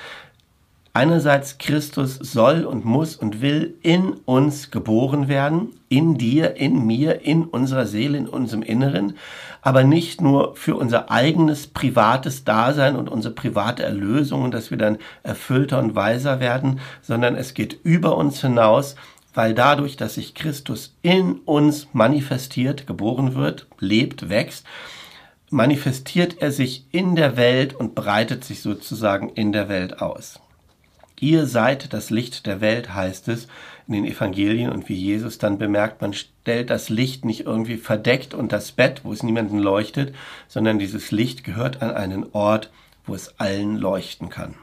Einerseits 1.00 1.58
Christus 1.60 2.16
soll 2.16 2.66
und 2.66 2.84
muss 2.84 3.16
und 3.16 3.40
will 3.40 3.78
in 3.84 4.16
uns 4.26 4.70
geboren 4.70 5.30
werden, 5.30 5.70
in 5.88 6.18
dir, 6.18 6.58
in 6.58 6.86
mir, 6.86 7.22
in 7.22 7.46
unserer 7.46 7.86
Seele, 7.86 8.18
in 8.18 8.28
unserem 8.28 8.64
Inneren, 8.64 9.14
aber 9.62 9.86
nicht 9.86 10.20
nur 10.20 10.58
für 10.58 10.76
unser 10.76 11.10
eigenes 11.10 11.68
privates 11.68 12.44
Dasein 12.44 12.98
und 12.98 13.08
unsere 13.08 13.34
private 13.34 13.82
Erlösung 13.82 14.44
und 14.44 14.54
dass 14.54 14.72
wir 14.72 14.78
dann 14.78 14.98
erfüllter 15.24 15.80
und 15.80 15.96
weiser 15.96 16.42
werden, 16.42 16.82
sondern 17.02 17.36
es 17.38 17.54
geht 17.54 17.80
über 17.84 18.18
uns 18.18 18.42
hinaus, 18.42 18.98
weil 19.34 19.54
dadurch, 19.54 19.96
dass 19.96 20.16
sich 20.16 20.36
Christus 20.36 20.98
in 21.02 21.36
uns 21.46 21.88
manifestiert, 21.94 22.88
geboren 22.88 23.36
wird, 23.36 23.68
lebt, 23.80 24.28
wächst, 24.28 24.66
manifestiert 25.50 26.42
er 26.42 26.52
sich 26.52 26.88
in 26.92 27.16
der 27.16 27.38
Welt 27.38 27.74
und 27.74 27.96
breitet 27.96 28.44
sich 28.44 28.62
sozusagen 28.62 29.30
in 29.30 29.54
der 29.54 29.70
Welt 29.70 30.02
aus. 30.02 30.42
Ihr 31.22 31.48
seid 31.48 31.92
das 31.92 32.12
Licht 32.12 32.46
der 32.46 32.62
Welt, 32.62 32.94
heißt 32.94 33.28
es 33.28 33.50
in 33.88 33.94
den 33.94 34.06
Evangelien. 34.06 34.72
Und 34.72 34.88
wie 34.88 34.96
Jesus 34.96 35.38
dann 35.38 35.58
bemerkt, 35.58 36.02
man 36.02 36.14
stellt 36.14 36.70
das 36.70 36.88
Licht 36.88 37.26
nicht 37.26 37.42
irgendwie 37.42 37.76
verdeckt 37.76 38.34
unter 38.34 38.56
das 38.56 38.72
Bett, 38.72 39.02
wo 39.04 39.12
es 39.12 39.22
niemanden 39.22 39.60
leuchtet, 39.60 40.16
sondern 40.48 40.80
dieses 40.80 41.12
Licht 41.12 41.44
gehört 41.44 41.82
an 41.82 41.92
einen 41.92 42.26
Ort, 42.32 42.72
wo 43.06 43.16
es 43.16 43.38
allen 43.38 43.76
leuchten 43.76 44.30
kann. 44.30 44.56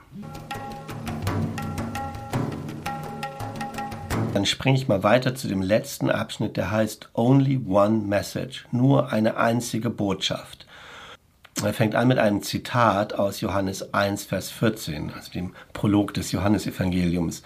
Dann 4.32 4.46
springe 4.46 4.78
ich 4.78 4.88
mal 4.88 5.02
weiter 5.02 5.34
zu 5.34 5.48
dem 5.48 5.60
letzten 5.60 6.10
Abschnitt, 6.10 6.56
der 6.56 6.70
heißt 6.70 7.10
Only 7.12 7.60
One 7.68 7.98
Message, 8.06 8.66
nur 8.72 9.12
eine 9.12 9.36
einzige 9.36 9.90
Botschaft. 9.90 10.66
Er 11.64 11.72
fängt 11.72 11.94
an 11.94 12.08
mit 12.08 12.18
einem 12.18 12.42
Zitat 12.42 13.14
aus 13.14 13.40
Johannes 13.40 13.94
1, 13.94 14.24
Vers 14.24 14.50
14, 14.50 15.12
also 15.14 15.32
dem 15.32 15.54
Prolog 15.72 16.12
des 16.12 16.30
Johannesevangeliums. 16.32 17.42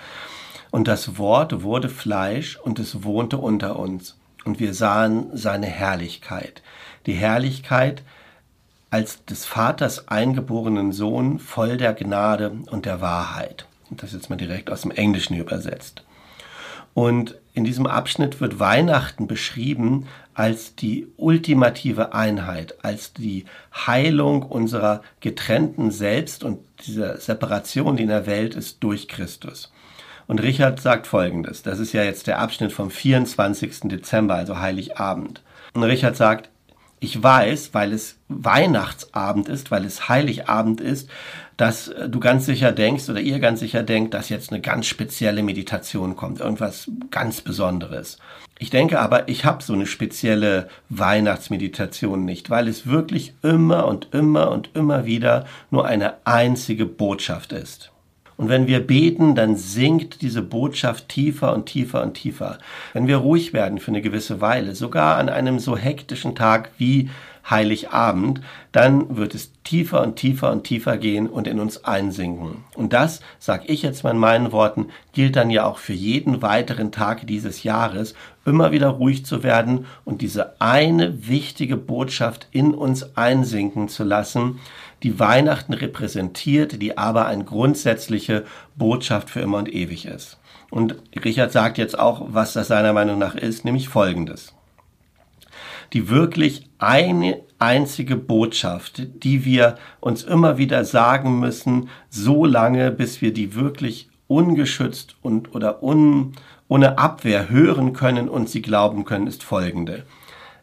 Und 0.73 0.89
das 0.89 1.17
Wort 1.17 1.63
wurde 1.63 1.89
Fleisch 1.89 2.57
und 2.57 2.79
es 2.81 3.05
wohnte 3.05 3.39
unter 3.39 3.79
uns. 3.79 4.19
Und 4.45 4.59
wir 4.59 4.75
sahen 4.75 5.31
seine 5.37 5.67
Herrlichkeit. 5.67 6.63
Die 7.07 7.13
Herrlichkeit 7.13 8.03
als 8.91 9.25
des 9.25 9.45
Vaters 9.45 10.09
eingeborenen 10.09 10.91
Sohn 10.91 11.39
voll 11.39 11.77
der 11.77 11.95
Gnade 11.95 12.51
und 12.71 12.87
der 12.87 13.01
Wahrheit. 13.01 13.67
Und 13.91 14.03
das 14.03 14.13
jetzt 14.13 14.29
mal 14.29 14.37
direkt 14.37 14.71
aus 14.71 14.83
dem 14.83 14.91
Englischen 14.91 15.37
übersetzt. 15.37 16.03
Und 16.95 17.37
in 17.55 17.65
diesem 17.65 17.87
Abschnitt 17.87 18.41
wird 18.41 18.59
Weihnachten 18.59 19.29
beschrieben 19.29 20.09
als 20.41 20.75
die 20.75 21.07
ultimative 21.19 22.15
Einheit, 22.15 22.83
als 22.83 23.13
die 23.13 23.45
Heilung 23.75 24.43
unserer 24.43 25.03
getrennten 25.21 25.91
Selbst 25.91 26.45
und 26.45 26.61
dieser 26.87 27.19
Separation, 27.19 27.99
die 27.99 28.05
in 28.05 28.09
der 28.09 28.25
Welt 28.25 28.55
ist, 28.55 28.83
durch 28.83 29.07
Christus. 29.07 29.71
Und 30.27 30.41
Richard 30.41 30.81
sagt 30.81 31.07
Folgendes, 31.07 31.63
das 31.63 31.79
ist 31.79 31.93
ja 31.93 32.05
jetzt 32.05 32.27
der 32.27 32.39
Abschnitt 32.39 32.73
vom 32.73 32.91
24. 32.91 33.81
Dezember, 33.91 34.37
also 34.37 34.59
Heiligabend. 34.61 35.43
Und 35.75 35.83
Richard 35.83 36.17
sagt, 36.17 36.50
ich 37.01 37.23
weiß, 37.23 37.71
weil 37.73 37.95
es 37.95 38.17
Weihnachtsabend 38.29 39.49
ist, 39.49 39.71
weil 39.71 39.87
es 39.87 40.09
Heiligabend 40.09 40.81
ist, 40.83 41.09
dass 41.57 41.89
äh, 41.89 42.09
du 42.09 42.21
ganz 42.21 42.47
sicher 42.47 42.73
denkst 42.73 43.09
oder 43.09 43.21
ihr 43.21 43.41
ganz 43.41 43.61
sicher 43.61 43.83
denkt, 43.83 44.15
dass 44.15 44.29
jetzt 44.29 44.53
eine 44.53 44.61
ganz 44.61 44.87
spezielle 44.87 45.43
Meditation 45.43 46.15
kommt, 46.15 46.41
irgendwas 46.41 46.91
ganz 47.11 47.41
Besonderes. 47.41 48.19
Ich 48.59 48.69
denke 48.69 49.01
aber, 49.01 49.29
ich 49.29 49.47
habe 49.47 49.63
so 49.63 49.73
eine 49.73 49.87
spezielle 49.87 50.69
Weihnachtsmeditation 50.91 52.27
nicht, 52.27 52.51
weil 52.51 52.69
es 52.69 52.87
wirklich 52.87 53.33
immer 53.43 53.87
und 53.87 54.09
immer 54.13 54.51
und 54.51 54.71
immer 54.75 55.07
wieder 55.07 55.47
nur 55.71 55.87
eine 55.87 56.27
einzige 56.27 56.85
Botschaft 56.85 57.53
ist. 57.53 57.91
Und 58.41 58.49
wenn 58.49 58.67
wir 58.67 58.81
beten, 58.81 59.35
dann 59.35 59.55
sinkt 59.55 60.23
diese 60.23 60.41
Botschaft 60.41 61.11
tiefer 61.11 61.53
und 61.53 61.67
tiefer 61.67 62.03
und 62.03 62.15
tiefer. 62.15 62.57
Wenn 62.95 63.07
wir 63.07 63.19
ruhig 63.19 63.53
werden 63.53 63.79
für 63.79 63.91
eine 63.91 64.01
gewisse 64.01 64.41
Weile, 64.41 64.75
sogar 64.75 65.19
an 65.19 65.29
einem 65.29 65.59
so 65.59 65.77
hektischen 65.77 66.35
Tag 66.35 66.71
wie 66.79 67.11
Heiligabend, 67.51 68.41
dann 68.73 69.15
wird 69.19 69.35
es 69.35 69.51
tiefer 69.63 70.03
und 70.03 70.17
tiefer 70.17 70.51
und 70.53 70.65
tiefer 70.65 70.97
gehen 70.97 71.29
und 71.29 71.49
in 71.49 71.61
uns 71.61 71.85
einsinken. 71.85 72.65
Und 72.77 72.95
das, 72.95 73.21
sag 73.39 73.69
ich 73.69 73.83
jetzt 73.83 74.05
mal 74.05 74.13
in 74.13 74.19
meinen 74.19 74.53
Worten, 74.53 74.87
gilt 75.13 75.37
dann 75.37 75.51
ja 75.51 75.67
auch 75.67 75.77
für 75.77 75.93
jeden 75.93 76.41
weiteren 76.41 76.93
Tag 76.93 77.27
dieses 77.27 77.63
Jahres, 77.63 78.15
immer 78.47 78.73
wieder 78.73 78.89
ruhig 78.89 79.27
zu 79.27 79.43
werden 79.43 79.85
und 80.07 80.23
diese 80.23 80.61
eine 80.63 81.29
wichtige 81.29 81.77
Botschaft 81.77 82.49
in 82.53 82.73
uns 82.73 83.19
einsinken 83.19 83.89
zu 83.89 84.03
lassen, 84.03 84.61
die 85.03 85.19
Weihnachten 85.19 85.73
repräsentiert, 85.73 86.81
die 86.81 86.99
aber 86.99 87.27
eine 87.27 87.45
grundsätzliche 87.45 88.45
Botschaft 88.77 89.31
für 89.31 89.41
immer 89.41 89.59
und 89.59 89.73
ewig 89.73 90.07
ist. 90.07 90.39
Und 90.71 90.97
Richard 91.25 91.53
sagt 91.53 91.79
jetzt 91.79 91.99
auch, 91.99 92.27
was 92.29 92.53
das 92.53 92.69
seiner 92.69 92.93
Meinung 92.93 93.19
nach 93.19 93.35
ist, 93.35 93.65
nämlich 93.65 93.89
Folgendes. 93.89 94.55
Die 95.93 96.09
wirklich 96.09 96.71
eine 96.79 97.41
einzige 97.59 98.17
Botschaft, 98.17 99.03
die 99.25 99.45
wir 99.45 99.77
uns 100.01 100.23
immer 100.23 100.59
wieder 100.59 100.85
sagen 100.85 101.41
müssen, 101.41 101.89
so 102.09 102.45
lange, 102.45 102.93
bis 102.93 103.21
wir 103.21 103.33
die 103.33 103.55
wirklich 103.55 104.09
ungeschützt 104.29 105.17
und 105.23 105.55
oder 105.55 105.83
un, 105.83 106.35
ohne 106.69 106.99
Abwehr 106.99 107.51
hören 107.51 107.93
können 107.93 108.29
und 108.29 108.49
sie 108.49 108.63
glauben 108.63 109.05
können, 109.05 109.27
ist 109.27 109.43
folgende. 109.43 110.05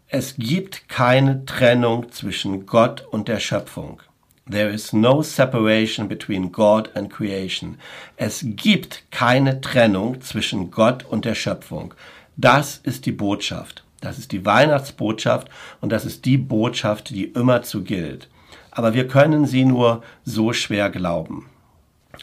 Es 0.07 0.35
gibt 0.37 0.87
keine 0.87 1.43
Trennung 1.43 2.09
zwischen 2.11 2.65
Gott 2.65 3.05
und 3.11 3.27
der 3.27 3.41
Schöpfung. 3.41 4.01
There 4.49 4.69
is 4.69 4.93
no 4.93 5.21
separation 5.21 6.07
between 6.07 6.53
God 6.53 6.89
and 6.95 7.09
creation. 7.11 7.77
Es 8.15 8.45
gibt 8.45 9.03
keine 9.11 9.59
Trennung 9.59 10.21
zwischen 10.21 10.71
Gott 10.71 11.03
und 11.03 11.25
der 11.25 11.35
Schöpfung. 11.35 11.93
Das 12.37 12.77
ist 12.77 13.05
die 13.05 13.11
Botschaft. 13.11 13.83
Das 13.99 14.17
ist 14.17 14.31
die 14.31 14.45
Weihnachtsbotschaft 14.45 15.49
und 15.81 15.91
das 15.91 16.05
ist 16.05 16.23
die 16.23 16.37
Botschaft, 16.37 17.09
die 17.09 17.25
immerzu 17.25 17.83
gilt. 17.83 18.29
Aber 18.71 18.93
wir 18.93 19.07
können 19.07 19.45
sie 19.47 19.65
nur 19.65 20.01
so 20.23 20.53
schwer 20.53 20.89
glauben. 20.89 21.49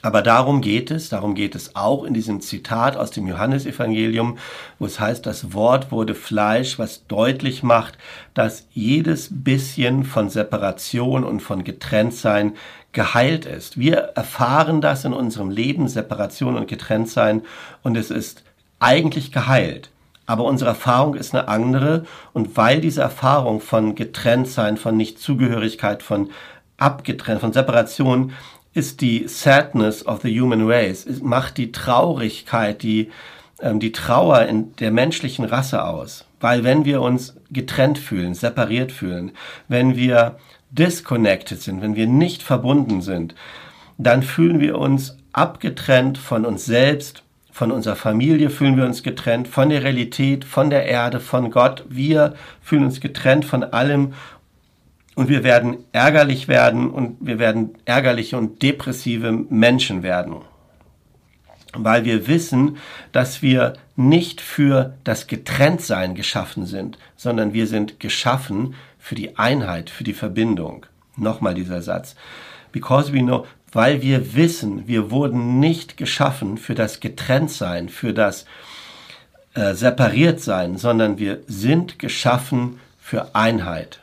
Aber 0.03 0.23
darum 0.23 0.61
geht 0.61 0.91
es, 0.91 1.09
darum 1.09 1.35
geht 1.35 1.55
es 1.55 1.77
auch 1.77 2.05
in 2.05 2.15
diesem 2.15 2.41
Zitat 2.41 2.97
aus 2.97 3.11
dem 3.11 3.27
Johannesevangelium, 3.27 4.39
wo 4.79 4.87
es 4.87 5.01
heißt, 5.01 5.25
das 5.25 5.53
Wort 5.55 5.91
wurde 5.93 6.15
Fleisch, 6.15 6.79
was 6.79 7.07
deutlich 7.07 7.63
macht, 7.63 7.97
dass 8.35 8.67
jedes 8.73 9.29
bisschen 9.31 10.05
von 10.05 10.29
Separation 10.29 11.25
und 11.25 11.41
von 11.41 11.65
Getrenntsein 11.65 12.55
geheilt 12.93 13.47
ist. 13.47 13.79
Wir 13.79 13.97
erfahren 14.15 14.81
das 14.81 15.05
in 15.05 15.13
unserem 15.13 15.51
Leben, 15.51 15.89
Separation 15.89 16.57
und 16.57 16.69
Getrenntsein, 16.69 17.43
und 17.83 17.97
es 17.97 18.11
ist 18.11 18.45
eigentlich 18.79 19.33
geheilt. 19.33 19.91
Aber 20.27 20.45
unsere 20.45 20.71
Erfahrung 20.71 21.15
ist 21.15 21.35
eine 21.35 21.49
andere, 21.49 22.05
und 22.33 22.57
weil 22.57 22.81
diese 22.81 23.03
Erfahrung 23.03 23.61
von 23.61 23.95
Getrenntsein, 23.95 24.77
von 24.77 24.97
Nichtzugehörigkeit, 24.97 26.03
von 26.03 26.31
abgetrennt, 26.77 27.41
von 27.41 27.53
Separation 27.53 28.33
ist 28.75 29.01
die 29.01 29.27
Sadness 29.29 30.05
of 30.05 30.23
the 30.23 30.41
Human 30.41 30.69
Race, 30.69 31.07
macht 31.23 31.57
die 31.57 31.73
Traurigkeit, 31.73 32.83
die, 32.83 33.11
ähm, 33.61 33.81
die 33.81 33.93
Trauer 33.93 34.43
in 34.43 34.75
der 34.77 34.91
menschlichen 34.91 35.45
Rasse 35.45 35.85
aus. 35.85 36.27
Weil 36.41 36.65
wenn 36.65 36.85
wir 36.85 37.01
uns 37.01 37.37
getrennt 37.51 37.99
fühlen, 37.99 38.35
separiert 38.35 38.93
fühlen, 38.93 39.33
wenn 39.69 39.97
wir 39.97 40.37
disconnected 40.71 41.63
sind, 41.63 41.81
wenn 41.81 41.95
wir 41.95 42.09
nicht 42.09 42.43
verbunden 42.43 43.01
sind, 43.01 43.35
dann 43.97 44.23
fühlen 44.23 44.61
wir 44.61 44.77
uns 44.77 45.17
abgetrennt 45.33 46.19
von 46.19 46.45
uns 46.45 46.67
selbst, 46.67 47.23
von 47.55 47.71
unserer 47.71 47.95
Familie 47.95 48.51
fühlen 48.51 48.77
wir 48.77 48.85
uns 48.85 49.05
getrennt, 49.05 49.47
von 49.47 49.69
der 49.69 49.85
Realität, 49.85 50.45
von 50.45 50.71
der 50.71 50.87
Erde, 50.87 51.21
von 51.21 51.53
Gott. 51.53 51.85
Wir 51.89 52.35
fühlen 52.61 52.83
uns 52.83 53.01
getrennt 53.01 53.45
von 53.45 53.63
allem 53.63 54.15
und 55.15 55.29
wir 55.29 55.45
werden 55.45 55.79
ärgerlich 55.93 56.49
werden 56.49 56.91
und 56.91 57.17
wir 57.21 57.39
werden 57.39 57.77
ärgerliche 57.85 58.37
und 58.37 58.63
depressive 58.63 59.33
Menschen 59.33 60.03
werden. 60.03 60.37
Weil 61.73 62.05
wir 62.05 62.27
wissen, 62.29 62.79
dass 63.13 63.43
wir 63.43 63.75
nicht 63.97 64.41
für 64.41 64.95
das 65.05 65.27
Getrenntsein 65.27 66.15
geschaffen 66.15 66.67
sind, 66.67 66.99
sondern 67.17 67.53
wir 67.53 67.67
sind 67.67 68.01
geschaffen 68.01 68.75
für 68.99 69.15
die 69.15 69.37
Einheit, 69.39 69.91
für 69.91 70.05
die 70.05 70.15
Verbindung. 70.15 70.87
Nochmal 71.17 71.55
dieser 71.55 71.83
Satz. 71.83 72.17
Because 72.73 73.13
we 73.13 73.21
know, 73.21 73.47
weil 73.73 74.03
wir 74.03 74.35
wissen, 74.35 74.87
wir 74.87 75.11
wurden 75.11 75.61
nicht 75.61 75.97
geschaffen 75.97 76.59
für 76.59 76.75
das 76.75 77.01
Getrenntsein, 77.01 77.89
für 77.89 78.13
das 78.13 78.47
äh, 79.55 79.75
Separiertsein, 79.75 80.77
sondern 80.77 81.19
wir 81.19 81.41
sind 81.47 81.99
geschaffen 81.99 82.81
für 83.01 83.35
Einheit 83.35 84.01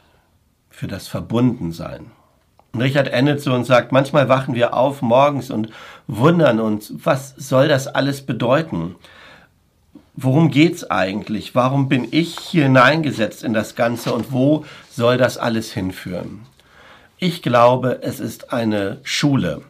für 0.81 0.87
das 0.87 1.07
Verbundensein. 1.07 2.07
Und 2.73 2.81
Richard 2.81 3.07
endet 3.07 3.39
so 3.39 3.53
und 3.53 3.65
sagt, 3.65 3.91
manchmal 3.91 4.29
wachen 4.29 4.55
wir 4.55 4.73
auf 4.73 5.03
morgens 5.03 5.51
und 5.51 5.69
wundern 6.07 6.59
uns, 6.59 6.91
was 7.03 7.35
soll 7.37 7.67
das 7.67 7.85
alles 7.85 8.25
bedeuten? 8.25 8.95
Worum 10.15 10.49
geht's 10.49 10.89
eigentlich? 10.89 11.53
Warum 11.53 11.87
bin 11.87 12.07
ich 12.09 12.35
hier 12.39 12.63
hineingesetzt 12.63 13.43
in 13.43 13.53
das 13.53 13.75
Ganze 13.75 14.11
und 14.11 14.31
wo 14.31 14.65
soll 14.89 15.17
das 15.17 15.37
alles 15.37 15.71
hinführen? 15.71 16.47
Ich 17.19 17.43
glaube, 17.43 17.99
es 18.01 18.19
ist 18.19 18.51
eine 18.51 18.97
Schule, 19.03 19.61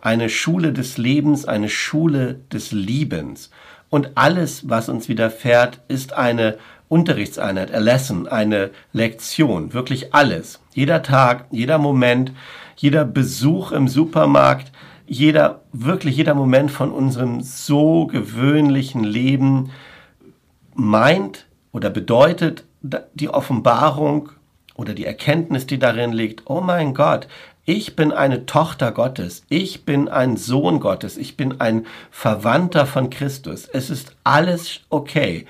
eine 0.00 0.30
Schule 0.30 0.72
des 0.72 0.96
Lebens, 0.96 1.44
eine 1.44 1.68
Schule 1.68 2.40
des 2.50 2.72
Liebens. 2.72 3.50
Und 3.90 4.12
alles, 4.14 4.66
was 4.70 4.88
uns 4.88 5.10
widerfährt, 5.10 5.80
ist 5.88 6.14
eine 6.14 6.56
Unterrichtseinheit, 6.88 7.72
a 7.74 7.78
lesson, 7.78 8.28
eine 8.28 8.70
Lektion, 8.92 9.72
wirklich 9.72 10.14
alles. 10.14 10.60
Jeder 10.74 11.02
Tag, 11.02 11.46
jeder 11.50 11.78
Moment, 11.78 12.32
jeder 12.76 13.04
Besuch 13.04 13.72
im 13.72 13.88
Supermarkt, 13.88 14.72
jeder, 15.06 15.62
wirklich 15.72 16.16
jeder 16.16 16.34
Moment 16.34 16.70
von 16.70 16.90
unserem 16.90 17.40
so 17.40 18.06
gewöhnlichen 18.06 19.04
Leben 19.04 19.70
meint 20.74 21.46
oder 21.72 21.90
bedeutet 21.90 22.64
die 23.14 23.28
Offenbarung 23.28 24.30
oder 24.74 24.94
die 24.94 25.06
Erkenntnis, 25.06 25.66
die 25.66 25.78
darin 25.78 26.12
liegt, 26.12 26.42
oh 26.46 26.60
mein 26.60 26.94
Gott, 26.94 27.28
ich 27.66 27.96
bin 27.96 28.12
eine 28.12 28.44
Tochter 28.44 28.92
Gottes, 28.92 29.42
ich 29.48 29.86
bin 29.86 30.08
ein 30.08 30.36
Sohn 30.36 30.80
Gottes, 30.80 31.16
ich 31.16 31.36
bin 31.36 31.60
ein 31.60 31.86
Verwandter 32.10 32.84
von 32.84 33.08
Christus. 33.08 33.66
Es 33.66 33.88
ist 33.88 34.14
alles 34.22 34.80
okay. 34.90 35.46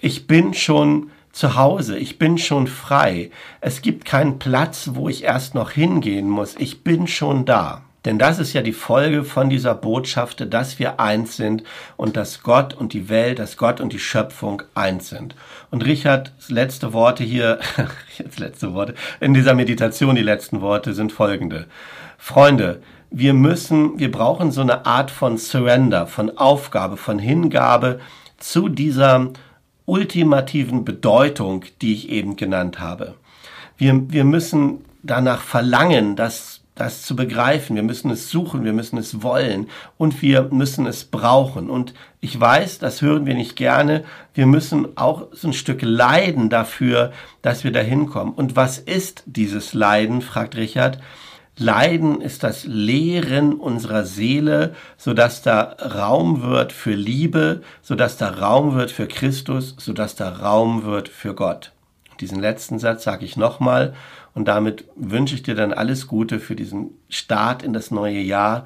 Ich 0.00 0.26
bin 0.26 0.54
schon 0.54 1.10
zu 1.32 1.56
Hause, 1.56 1.98
ich 1.98 2.18
bin 2.18 2.38
schon 2.38 2.66
frei. 2.66 3.30
Es 3.60 3.82
gibt 3.82 4.04
keinen 4.04 4.38
Platz, 4.38 4.90
wo 4.94 5.08
ich 5.08 5.24
erst 5.24 5.54
noch 5.54 5.70
hingehen 5.70 6.28
muss. 6.28 6.54
Ich 6.58 6.82
bin 6.82 7.06
schon 7.06 7.44
da. 7.44 7.82
Denn 8.04 8.18
das 8.18 8.38
ist 8.38 8.52
ja 8.52 8.62
die 8.62 8.72
Folge 8.72 9.24
von 9.24 9.50
dieser 9.50 9.74
Botschaft, 9.74 10.52
dass 10.52 10.78
wir 10.78 11.00
eins 11.00 11.36
sind 11.36 11.64
und 11.96 12.16
dass 12.16 12.42
Gott 12.42 12.72
und 12.74 12.92
die 12.92 13.08
Welt, 13.08 13.38
dass 13.38 13.56
Gott 13.56 13.80
und 13.80 13.92
die 13.92 13.98
Schöpfung 13.98 14.62
eins 14.74 15.10
sind. 15.10 15.34
Und 15.70 15.84
Richards 15.84 16.48
letzte 16.48 16.92
Worte 16.92 17.24
hier, 17.24 17.58
jetzt 18.18 18.38
letzte 18.38 18.72
Worte, 18.72 18.94
in 19.20 19.34
dieser 19.34 19.54
Meditation, 19.54 20.14
die 20.14 20.22
letzten 20.22 20.60
Worte 20.60 20.94
sind 20.94 21.12
folgende. 21.12 21.66
Freunde, 22.18 22.82
wir 23.10 23.34
müssen, 23.34 23.98
wir 23.98 24.10
brauchen 24.10 24.52
so 24.52 24.60
eine 24.60 24.86
Art 24.86 25.10
von 25.10 25.36
Surrender, 25.36 26.06
von 26.06 26.36
Aufgabe, 26.38 26.96
von 26.96 27.18
Hingabe 27.18 28.00
zu 28.38 28.68
dieser 28.68 29.32
ultimativen 29.88 30.84
Bedeutung, 30.84 31.64
die 31.80 31.94
ich 31.94 32.10
eben 32.10 32.36
genannt 32.36 32.78
habe. 32.78 33.14
Wir, 33.76 34.10
wir 34.10 34.24
müssen 34.24 34.84
danach 35.02 35.40
verlangen, 35.40 36.14
dass 36.14 36.60
das 36.74 37.02
zu 37.02 37.16
begreifen. 37.16 37.74
Wir 37.74 37.82
müssen 37.82 38.10
es 38.10 38.30
suchen, 38.30 38.64
wir 38.64 38.72
müssen 38.72 38.98
es 38.98 39.22
wollen 39.22 39.68
und 39.96 40.22
wir 40.22 40.48
müssen 40.52 40.86
es 40.86 41.04
brauchen. 41.04 41.70
Und 41.70 41.94
ich 42.20 42.38
weiß, 42.38 42.78
das 42.78 43.02
hören 43.02 43.26
wir 43.26 43.34
nicht 43.34 43.56
gerne. 43.56 44.04
Wir 44.34 44.46
müssen 44.46 44.96
auch 44.96 45.26
so 45.32 45.48
ein 45.48 45.54
Stück 45.54 45.82
leiden 45.82 46.50
dafür, 46.50 47.12
dass 47.42 47.64
wir 47.64 47.72
da 47.72 47.80
hinkommen. 47.80 48.34
Und 48.34 48.56
was 48.56 48.78
ist 48.78 49.24
dieses 49.26 49.74
Leiden, 49.74 50.22
fragt 50.22 50.56
Richard. 50.56 51.00
Leiden 51.58 52.20
ist 52.20 52.44
das 52.44 52.64
Lehren 52.64 53.54
unserer 53.54 54.04
Seele, 54.04 54.76
sodass 54.96 55.42
da 55.42 55.76
Raum 55.80 56.42
wird 56.42 56.72
für 56.72 56.94
Liebe, 56.94 57.62
sodass 57.82 58.16
da 58.16 58.28
Raum 58.30 58.74
wird 58.74 58.92
für 58.92 59.08
Christus, 59.08 59.74
sodass 59.76 60.14
da 60.14 60.28
Raum 60.28 60.84
wird 60.84 61.08
für 61.08 61.34
Gott. 61.34 61.72
Diesen 62.20 62.38
letzten 62.38 62.78
Satz 62.78 63.02
sage 63.02 63.24
ich 63.24 63.36
nochmal 63.36 63.94
und 64.34 64.46
damit 64.46 64.84
wünsche 64.94 65.34
ich 65.34 65.42
dir 65.42 65.56
dann 65.56 65.72
alles 65.72 66.06
Gute 66.06 66.38
für 66.38 66.54
diesen 66.54 66.90
Start 67.08 67.64
in 67.64 67.72
das 67.72 67.90
neue 67.90 68.20
Jahr. 68.20 68.64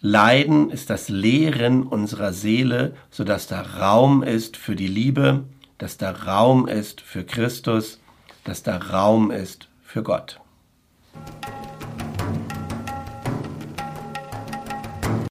Leiden 0.00 0.70
ist 0.70 0.88
das 0.88 1.10
Lehren 1.10 1.82
unserer 1.82 2.32
Seele, 2.32 2.94
sodass 3.10 3.46
da 3.46 3.60
Raum 3.60 4.22
ist 4.22 4.56
für 4.56 4.74
die 4.74 4.88
Liebe, 4.88 5.44
dass 5.76 5.98
da 5.98 6.10
Raum 6.10 6.66
ist 6.66 7.02
für 7.02 7.24
Christus, 7.24 8.00
dass 8.44 8.62
da 8.62 8.78
Raum 8.78 9.30
ist 9.30 9.68
für 9.84 10.02
Gott. 10.02 10.40